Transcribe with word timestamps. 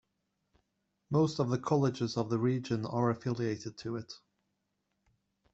Most 1.11 1.37
of 1.39 1.49
the 1.51 1.59
colleges 1.59 2.17
of 2.17 2.31
the 2.31 2.39
region 2.39 2.87
are 2.87 3.11
affiliated 3.11 3.77
to 3.77 3.97
it. 3.97 4.11